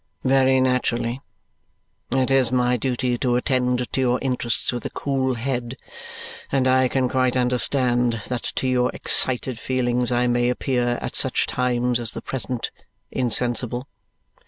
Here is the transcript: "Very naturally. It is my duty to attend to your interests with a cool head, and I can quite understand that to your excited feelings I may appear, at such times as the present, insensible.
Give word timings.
"Very 0.23 0.59
naturally. 0.59 1.21
It 2.09 2.31
is 2.31 2.51
my 2.51 2.75
duty 2.75 3.19
to 3.19 3.35
attend 3.35 3.85
to 3.93 4.01
your 4.01 4.19
interests 4.19 4.73
with 4.73 4.83
a 4.87 4.89
cool 4.89 5.35
head, 5.35 5.77
and 6.51 6.67
I 6.67 6.87
can 6.87 7.07
quite 7.07 7.37
understand 7.37 8.23
that 8.27 8.41
to 8.55 8.67
your 8.67 8.89
excited 8.95 9.59
feelings 9.59 10.11
I 10.11 10.25
may 10.25 10.49
appear, 10.49 10.97
at 11.03 11.15
such 11.15 11.45
times 11.45 11.99
as 11.99 12.13
the 12.13 12.21
present, 12.23 12.71
insensible. 13.11 13.87